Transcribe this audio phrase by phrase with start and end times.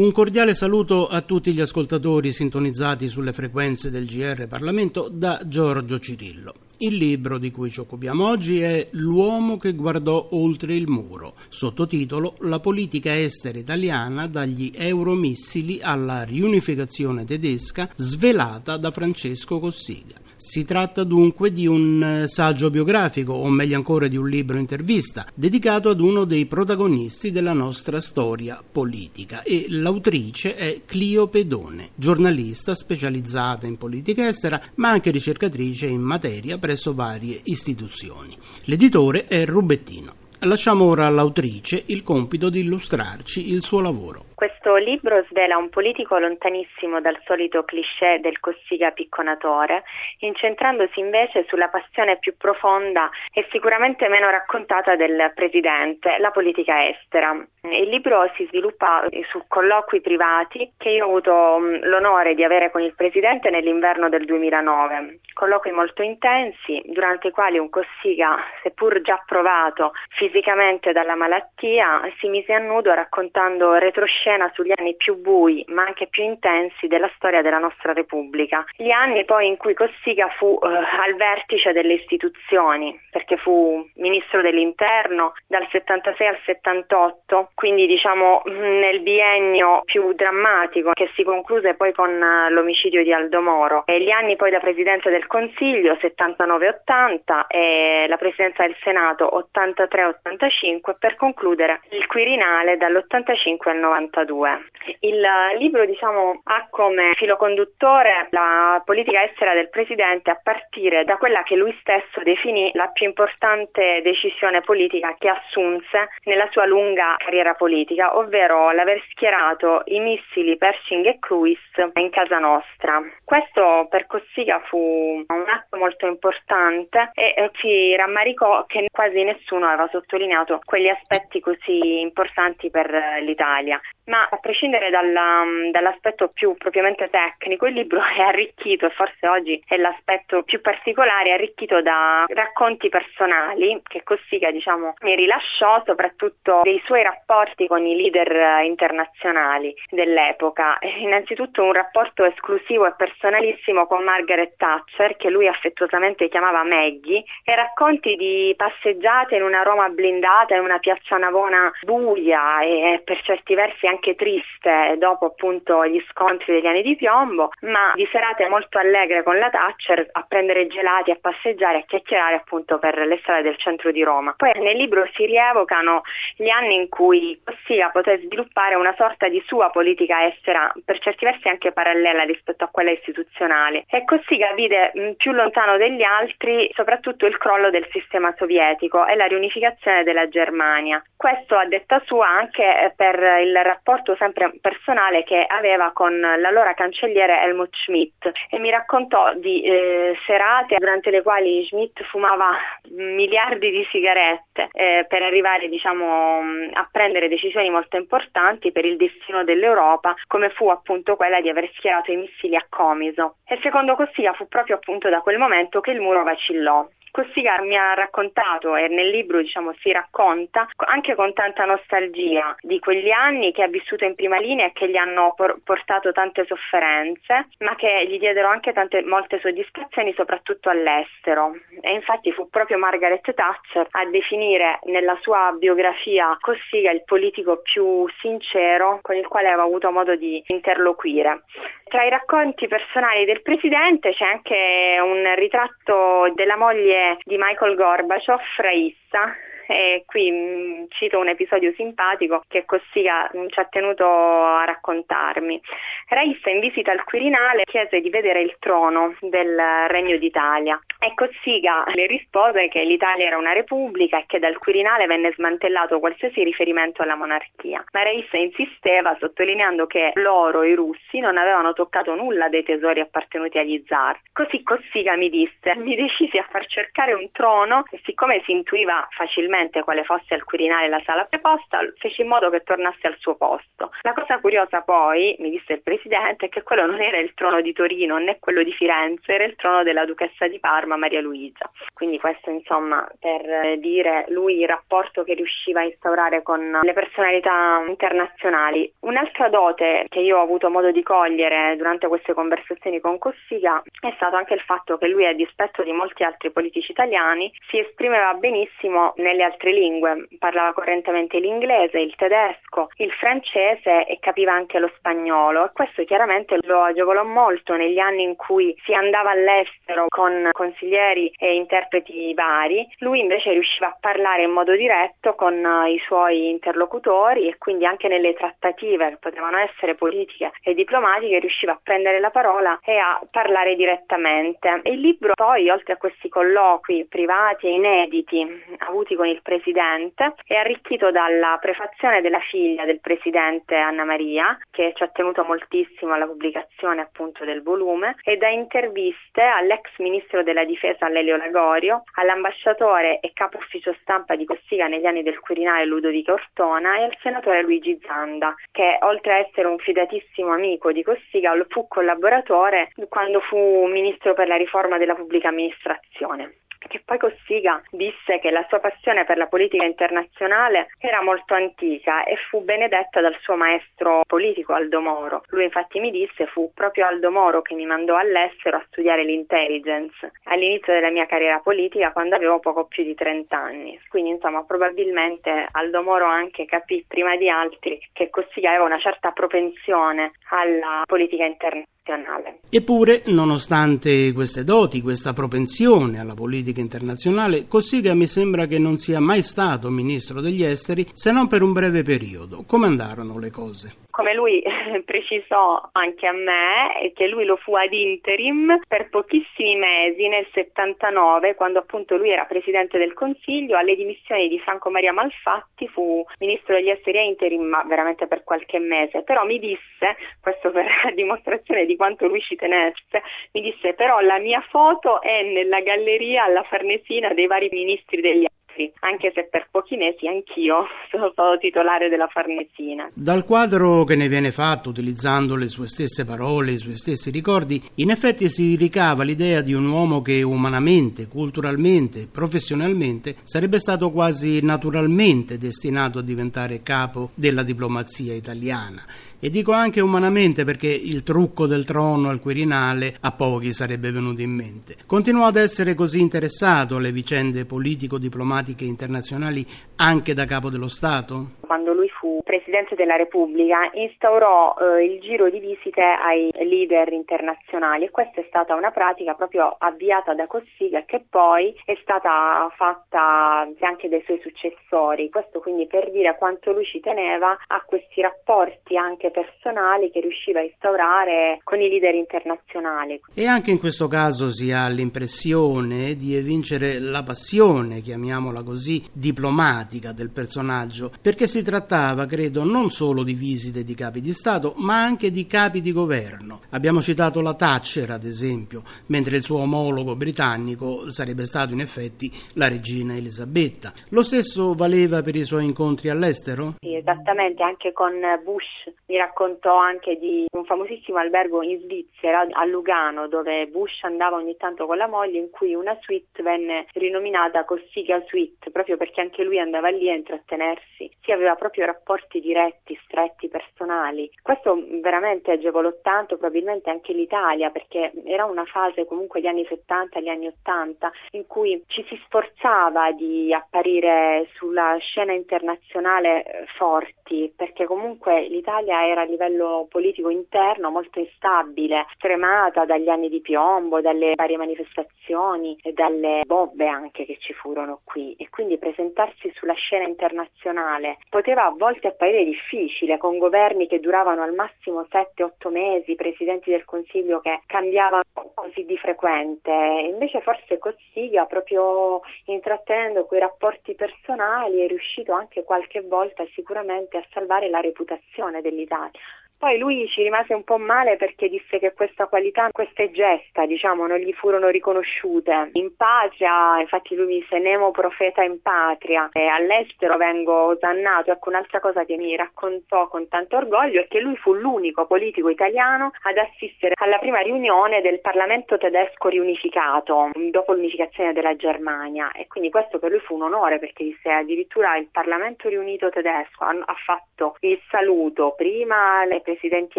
[0.00, 5.98] Un cordiale saluto a tutti gli ascoltatori sintonizzati sulle frequenze del GR Parlamento da Giorgio
[5.98, 6.54] Cirillo.
[6.78, 12.36] Il libro di cui ci occupiamo oggi è L'uomo che guardò oltre il muro, sottotitolo
[12.38, 20.29] La politica estera italiana dagli euromissili alla riunificazione tedesca, svelata da Francesco Cossiga.
[20.42, 25.26] Si tratta dunque di un eh, saggio biografico, o meglio ancora di un libro intervista,
[25.34, 32.74] dedicato ad uno dei protagonisti della nostra storia politica e l'autrice è Clio Pedone, giornalista
[32.74, 38.34] specializzata in politica estera, ma anche ricercatrice in materia presso varie istituzioni.
[38.64, 40.14] L'editore è Rubettino.
[40.44, 44.29] Lasciamo ora all'autrice il compito di illustrarci il suo lavoro.
[44.40, 49.82] Questo libro svela un politico lontanissimo dal solito cliché del Cossiga picconatore,
[50.20, 57.36] incentrandosi invece sulla passione più profonda e sicuramente meno raccontata del presidente, la politica estera.
[57.64, 62.70] Il libro si sviluppa su colloqui privati che io ho avuto mm, l'onore di avere
[62.70, 69.02] con il presidente nell'inverno del 2009, colloqui molto intensi durante i quali un Cossiga, seppur
[69.02, 75.16] già provato fisicamente dalla malattia, si mise a nudo raccontando retroscena scena sugli anni più
[75.20, 78.64] bui ma anche più intensi della storia della nostra Repubblica.
[78.76, 84.40] Gli anni poi in cui Cossiga fu eh, al vertice delle istituzioni, perché fu ministro
[84.40, 91.92] dell'interno dal 76 al 78, quindi diciamo nel biennio più drammatico che si concluse poi
[91.92, 93.82] con eh, l'omicidio di Aldo Moro.
[93.86, 100.96] E gli anni poi da Presidente del Consiglio 79-80 e la Presidenza del Senato 83-85
[100.98, 104.19] per concludere il Quirinale dall'85 al 92.
[104.24, 104.70] 1992.
[105.00, 105.22] Il
[105.58, 111.42] libro diciamo, ha come filo conduttore la politica estera del Presidente a partire da quella
[111.42, 117.54] che lui stesso definì la più importante decisione politica che assunse nella sua lunga carriera
[117.54, 121.60] politica, ovvero l'aver schierato i missili Pershing e Cruise
[121.94, 123.00] in casa nostra.
[123.24, 129.88] Questo per Cossiga fu un atto molto importante e ci rammaricò che quasi nessuno aveva
[129.90, 137.66] sottolineato quegli aspetti così importanti per l'Italia ma a prescindere dalla, dall'aspetto più propriamente tecnico,
[137.66, 143.80] il libro è arricchito, e forse oggi è l'aspetto più particolare, arricchito da racconti personali
[143.86, 150.78] che Cossiga diciamo, mi rilasciò, soprattutto dei suoi rapporti con i leader internazionali dell'epoca.
[150.98, 157.54] Innanzitutto un rapporto esclusivo e personalissimo con Margaret Thatcher, che lui affettuosamente chiamava Maggie, e
[157.54, 163.54] racconti di passeggiate in una Roma blindata, in una piazza Navona buia e per certi
[163.54, 168.48] versi anche anche triste dopo appunto gli scontri degli anni di piombo, ma di serate
[168.48, 173.18] molto allegre con la Thatcher a prendere gelati, a passeggiare, a chiacchierare appunto per le
[173.18, 174.34] strade del centro di Roma.
[174.36, 176.02] Poi nel libro si rievocano
[176.36, 181.26] gli anni in cui Cossiga poté sviluppare una sorta di sua politica estera, per certi
[181.26, 183.84] versi anche parallela rispetto a quella istituzionale.
[183.90, 189.14] E Cossiga vide mh, più lontano degli altri soprattutto il crollo del sistema sovietico e
[189.14, 191.02] la riunificazione della Germania.
[191.16, 196.74] Questo a detta sua anche per il rapporto rapporto sempre personale che aveva con l'allora
[196.74, 202.50] cancelliere Helmut Schmidt e mi raccontò di eh, serate durante le quali Schmidt fumava
[202.90, 206.40] miliardi di sigarette eh, per arrivare diciamo,
[206.72, 211.68] a prendere decisioni molto importanti per il destino dell'Europa come fu appunto quella di aver
[211.74, 215.90] schierato i missili a Comiso e secondo Cossiga fu proprio appunto da quel momento che
[215.90, 216.86] il muro vacillò.
[217.10, 222.78] Cossiga mi ha raccontato e nel libro diciamo, si racconta anche con tanta nostalgia di
[222.78, 226.44] quegli anni che ha vissuto in prima linea e che gli hanno por- portato tante
[226.46, 231.56] sofferenze, ma che gli diedero anche tante, molte soddisfazioni soprattutto all'estero.
[231.80, 238.06] E infatti fu proprio Margaret Thatcher a definire nella sua biografia Cossiga il politico più
[238.20, 241.42] sincero con il quale aveva avuto modo di interloquire.
[241.84, 248.40] Tra i racconti personali del presidente c'è anche un ritratto della moglie di Michael Gorbaciov,
[248.56, 249.34] Raissa,
[249.70, 254.64] e qui mh, mm, cito un episodio simpatico che Cossiga mm, ci ha tenuto a
[254.64, 255.60] raccontarmi.
[256.08, 259.56] Raissa in visita al Quirinale chiese di vedere il trono del
[259.88, 260.80] Regno d'Italia.
[260.98, 266.00] E Cossiga le rispose che l'Italia era una repubblica e che dal Quirinale venne smantellato
[266.00, 267.84] qualsiasi riferimento alla monarchia.
[267.92, 273.58] Ma Raissa insisteva sottolineando che loro, i russi, non avevano toccato nulla dei tesori appartenuti
[273.58, 274.18] agli zar.
[274.32, 279.06] Così Cossiga mi disse, mi decisi a far cercare un trono e siccome si intuiva
[279.10, 283.36] facilmente quale fosse al Quirinale la sala preposta, feci in modo che tornasse al suo
[283.36, 283.90] posto.
[284.02, 287.60] La cosa curiosa poi, mi disse il presidente, è che quello non era il trono
[287.60, 291.70] di Torino né quello di Firenze, era il trono della duchessa di Parma, Maria Luisa.
[291.92, 297.82] Quindi questo insomma per dire lui il rapporto che riusciva a instaurare con le personalità
[297.86, 298.90] internazionali.
[299.00, 304.12] Un'altra dote che io ho avuto modo di cogliere durante queste conversazioni con Cossiga è
[304.16, 308.34] stato anche il fatto che lui, a dispetto di molti altri politici italiani, si esprimeva
[308.34, 314.90] benissimo nelle altre lingue, parlava correntemente l'inglese, il tedesco, il francese e capiva anche lo
[314.96, 320.48] spagnolo e questo chiaramente lo agevolò molto negli anni in cui si andava all'estero con
[320.52, 325.54] consiglieri e interpreti vari, lui invece riusciva a parlare in modo diretto con
[325.88, 331.72] i suoi interlocutori e quindi anche nelle trattative che potevano essere politiche e diplomatiche riusciva
[331.72, 334.80] a prendere la parola e a parlare direttamente.
[334.84, 338.46] Il libro poi, oltre a questi colloqui privati e inediti
[338.78, 344.92] avuti con il presidente, è arricchito dalla prefazione della figlia del presidente Anna Maria, che
[344.94, 350.64] ci ha tenuto moltissimo alla pubblicazione appunto del volume, e da interviste all'ex ministro della
[350.64, 356.32] difesa Lelio Lagorio, all'ambasciatore e capo ufficio stampa di Cossiga negli anni del Quirinale Ludovico
[356.32, 361.54] Ortona e al senatore Luigi Zanda, che oltre a essere un fidatissimo amico di Cossiga
[361.54, 366.54] lo fu collaboratore quando fu ministro per la riforma della pubblica amministrazione
[366.90, 372.24] che poi Cossiga disse che la sua passione per la politica internazionale era molto antica
[372.24, 375.44] e fu benedetta dal suo maestro politico Aldo Moro.
[375.50, 380.32] Lui infatti mi disse fu proprio Aldo Moro che mi mandò all'estero a studiare l'intelligence
[380.44, 383.98] all'inizio della mia carriera politica quando avevo poco più di 30 anni.
[384.08, 389.30] Quindi insomma probabilmente Aldo Moro anche capì prima di altri che Cossiga aveva una certa
[389.30, 392.58] propensione alla politica internazionale.
[392.70, 399.20] Eppure, nonostante queste doti, questa propensione alla politica internazionale, Cossiga mi sembra che non sia
[399.20, 402.64] mai stato ministro degli esteri se non per un breve periodo.
[402.66, 403.94] Come andarono le cose?
[404.20, 404.62] Come lui
[405.04, 411.54] precisò anche a me, che lui lo fu ad interim per pochissimi mesi nel 79,
[411.54, 416.74] quando appunto lui era presidente del Consiglio, alle dimissioni di Franco Maria Malfatti fu ministro
[416.74, 419.22] degli esteri a interim, ma veramente per qualche mese.
[419.22, 424.38] Però mi disse, questo per dimostrazione di quanto lui ci tenesse, mi disse però la
[424.38, 429.48] mia foto è nella galleria alla Farnesina dei vari ministri degli esteri mesi, anche se
[429.50, 433.10] per pochi mesi anch'io sono stato titolare della Farnesina.
[433.12, 437.82] Dal quadro che ne viene fatto utilizzando le sue stesse parole, i suoi stessi ricordi,
[437.96, 444.64] in effetti si ricava l'idea di un uomo che umanamente, culturalmente, professionalmente sarebbe stato quasi
[444.64, 449.02] naturalmente destinato a diventare capo della diplomazia italiana
[449.40, 454.42] e dico anche umanamente perché il trucco del trono al Quirinale a pochi sarebbe venuto
[454.42, 454.96] in mente.
[455.06, 459.66] Continuò ad essere così interessato alle vicende politico-diplomatiche internazionali
[459.96, 461.58] anche da capo dello Stato?
[461.60, 468.04] Quando lui fu Presidente della Repubblica instaurò eh, il giro di visite ai leader internazionali
[468.04, 473.68] e questa è stata una pratica proprio avviata da Cossiga che poi è stata fatta
[473.80, 475.30] anche dai suoi successori.
[475.30, 480.60] Questo quindi per dire quanto lui ci teneva a questi rapporti anche personali che riusciva
[480.60, 483.20] a instaurare con i leader internazionali.
[483.34, 490.12] E anche in questo caso si ha l'impressione di evincere la passione, chiamiamola così, diplomatica
[490.12, 495.02] del personaggio, perché si trattava, credo, non solo di visite di capi di Stato, ma
[495.02, 496.60] anche di capi di governo.
[496.70, 502.30] Abbiamo citato la Thatcher, ad esempio, mentre il suo omologo britannico sarebbe stato in effetti
[502.54, 503.92] la regina Elisabetta.
[504.10, 506.74] Lo stesso valeva per i suoi incontri all'estero?
[506.80, 508.12] Sì, esattamente, anche con
[508.44, 508.92] Bush.
[509.06, 514.56] Mi raccontò anche di un famosissimo albergo in Svizzera, a Lugano, dove Bush andava ogni
[514.56, 519.44] tanto con la moglie, in cui una suite venne rinominata Cossiga Suite, proprio perché anche
[519.44, 521.10] lui andava lì a intrattenersi.
[521.20, 524.30] Si aveva proprio rapporti diretti, stretti, personali.
[524.42, 530.20] Questo veramente agevolò tanto, probabilmente anche l'Italia, perché era una fase comunque gli anni 70,
[530.20, 537.52] gli anni 80, in cui ci si sforzava di apparire sulla scena internazionale eh, forti,
[537.54, 544.00] perché comunque l'Italia era a livello politico interno molto instabile, tremata dagli anni di piombo,
[544.00, 548.34] dalle varie manifestazioni e dalle bombe anche che ci furono qui.
[548.36, 554.42] e quindi presentarsi sulla scena internazionale poteva a volte apparire difficile con governi che duravano
[554.42, 558.22] al massimo 7-8 mesi, presidenti del Consiglio che cambiavano
[558.54, 559.70] così di frequente.
[559.70, 567.24] Invece forse Cossiga proprio intrattenendo quei rapporti personali è riuscito anche qualche volta sicuramente a
[567.32, 568.99] salvare la reputazione dell'Italia.
[569.00, 569.12] that
[569.60, 574.06] Poi lui ci rimase un po' male perché disse che questa qualità, queste gesta, diciamo,
[574.06, 575.68] non gli furono riconosciute.
[575.74, 581.30] In patria, infatti lui mi disse Nemo profeta in patria e all'estero vengo osannato.
[581.30, 585.50] Ecco, un'altra cosa che mi raccontò con tanto orgoglio è che lui fu l'unico politico
[585.50, 592.46] italiano ad assistere alla prima riunione del Parlamento tedesco riunificato dopo l'unificazione della Germania e
[592.46, 596.94] quindi questo per lui fu un onore perché disse addirittura il Parlamento riunito tedesco ha,
[597.04, 599.98] fatto il saluto prima le presidenti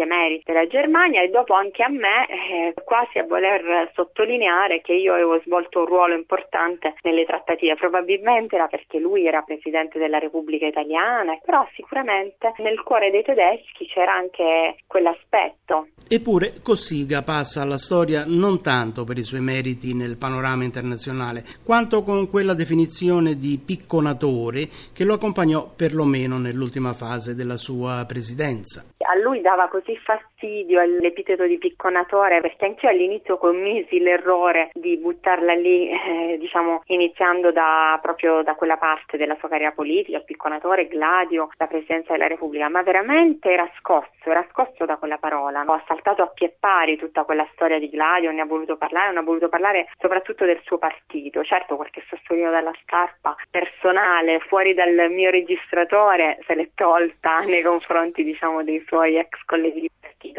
[0.00, 5.12] emeriti della Germania e dopo anche a me eh, quasi a voler sottolineare che io
[5.12, 10.66] avevo svolto un ruolo importante nelle trattative, probabilmente era perché lui era presidente della Repubblica
[10.66, 15.88] Italiana, però sicuramente nel cuore dei tedeschi c'era anche quell'aspetto.
[16.08, 22.02] Eppure Cossiga passa alla storia non tanto per i suoi meriti nel panorama internazionale, quanto
[22.02, 28.91] con quella definizione di picconatore che lo accompagnò perlomeno nell'ultima fase della sua presidenza.
[29.02, 35.54] A lui dava così fastidio l'epiteto di picconatore perché anch'io all'inizio commisi l'errore di buttarla
[35.54, 41.48] lì, eh, diciamo, iniziando da, proprio da quella parte della sua carriera politica, picconatore, gladio,
[41.56, 45.64] la presidenza della Repubblica, ma veramente era scosso, era scosso da quella parola.
[45.66, 49.18] Ho saltato a pie pari tutta quella storia di Gladio, ne ha voluto parlare, ne
[49.18, 51.42] ha voluto parlare soprattutto del suo partito.
[51.42, 58.22] Certo, qualche sassolino dalla scarpa personale, fuori dal mio registratore, se l'è tolta nei confronti,
[58.22, 59.90] diciamo, dei suoi ex colleghi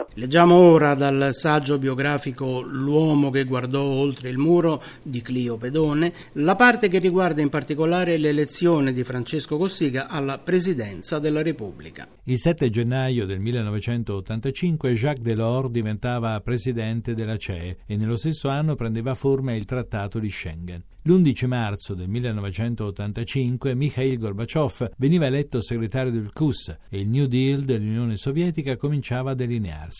[0.03, 0.19] partito.
[0.19, 6.55] Leggiamo ora dal saggio biografico L'uomo che guardò oltre il muro di Clio Pedone la
[6.55, 12.07] parte che riguarda in particolare l'elezione di Francesco Cossiga alla presidenza della Repubblica.
[12.25, 18.75] Il 7 gennaio del 1985 Jacques Delors diventava presidente della CEE e nello stesso anno
[18.75, 20.83] prendeva forma il Trattato di Schengen.
[21.05, 27.63] L'11 marzo del 1985 Mikhail Gorbaciov veniva eletto segretario del CUS e il New Deal
[27.63, 29.92] dell'Unione Sovietica cominciava a delinearsi.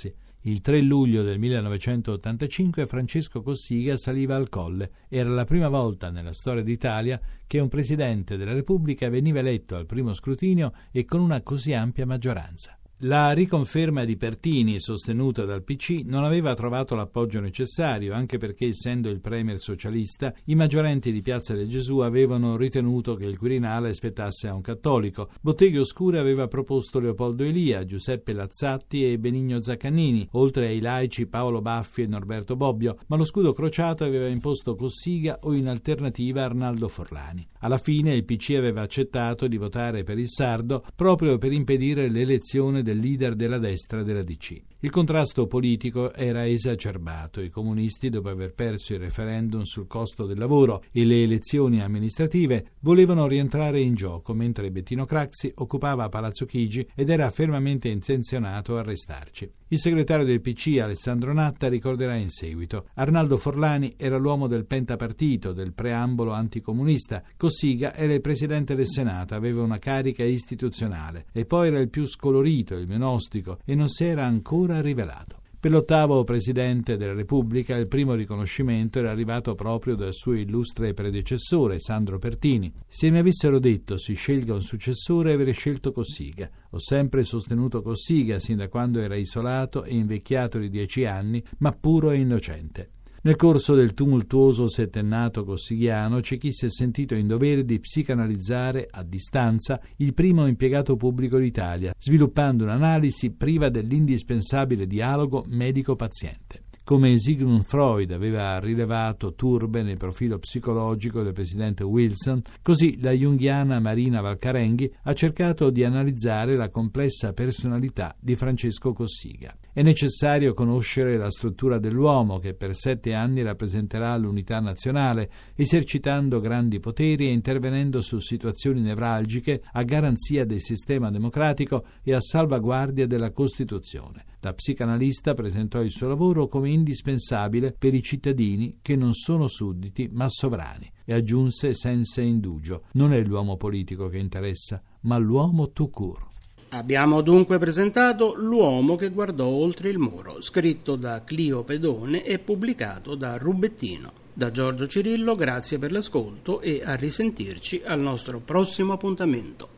[0.45, 4.91] Il 3 luglio del 1985 Francesco Cossiga saliva al colle.
[5.07, 9.85] Era la prima volta nella storia d'Italia che un presidente della Repubblica veniva eletto al
[9.85, 12.77] primo scrutinio e con una così ampia maggioranza.
[13.05, 19.09] La riconferma di Pertini, sostenuta dal PC, non aveva trovato l'appoggio necessario, anche perché, essendo
[19.09, 24.47] il premier socialista, i maggiorenti di Piazza del Gesù avevano ritenuto che il Quirinale spettasse
[24.47, 25.31] a un cattolico.
[25.41, 31.59] Botteghe Oscure aveva proposto Leopoldo Elia, Giuseppe Lazzatti e Benigno Zaccannini, oltre ai laici Paolo
[31.59, 36.87] Baffi e Norberto Bobbio, ma lo scudo crociato aveva imposto Cossiga o in alternativa Arnaldo
[36.87, 37.45] Forlani.
[37.59, 42.81] Alla fine il PC aveva accettato di votare per il Sardo proprio per impedire l'elezione
[42.81, 44.72] del leader della destra della DC.
[44.83, 47.39] Il contrasto politico era esacerbato.
[47.39, 52.71] I comunisti, dopo aver perso il referendum sul costo del lavoro e le elezioni amministrative,
[52.81, 58.81] volevano rientrare in gioco, mentre Bettino Craxi occupava Palazzo Chigi ed era fermamente intenzionato a
[58.81, 59.49] restarci.
[59.69, 62.89] Il segretario del PC, Alessandro Natta, ricorderà in seguito.
[62.93, 67.23] Arnaldo Forlani era l'uomo del pentapartito, del preambolo anticomunista.
[67.37, 72.05] Cossiga era il presidente del Senato, aveva una carica istituzionale e poi era il più
[72.05, 75.41] scolorito, il meno ostico e non si era ancora rivelato.
[75.63, 81.79] Per l'ottavo Presidente della Repubblica il primo riconoscimento era arrivato proprio dal suo illustre predecessore,
[81.79, 82.69] Sandro Pertini.
[82.85, 86.49] Se mi avessero detto si scelga un successore avrei scelto Cossiga.
[86.71, 91.71] Ho sempre sostenuto Cossiga sin da quando era isolato e invecchiato di dieci anni, ma
[91.71, 92.89] puro e innocente.
[93.25, 98.85] Nel corso del tumultuoso settennato cossighiano c'è chi si è sentito in dovere di psicanalizzare
[98.91, 106.62] a distanza il primo impiegato pubblico d'Italia, sviluppando un'analisi priva dell'indispensabile dialogo medico-paziente.
[106.85, 113.79] Come Sigmund Freud aveva rilevato turbe nel profilo psicologico del presidente Wilson, così la junghiana
[113.79, 119.55] Marina Valcarenghi ha cercato di analizzare la complessa personalità di Francesco Cossiga.
[119.71, 126.81] È necessario conoscere la struttura dell'uomo che per sette anni rappresenterà l'unità nazionale, esercitando grandi
[126.81, 133.31] poteri e intervenendo su situazioni nevralgiche a garanzia del sistema democratico e a salvaguardia della
[133.31, 134.25] Costituzione.
[134.41, 140.09] La psicanalista presentò il suo lavoro come indispensabile per i cittadini che non sono sudditi
[140.11, 145.91] ma sovrani e aggiunse senza indugio: non è l'uomo politico che interessa, ma l'uomo tout
[145.91, 146.31] court.
[146.69, 153.13] Abbiamo dunque presentato L'uomo che guardò oltre il muro, scritto da Clio Pedone e pubblicato
[153.13, 154.11] da Rubettino.
[154.33, 159.69] Da Giorgio Cirillo grazie per l'ascolto e a risentirci al nostro prossimo appuntamento.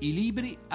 [0.00, 0.57] I libri